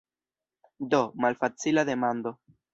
[0.95, 2.29] Do, malfacila demando.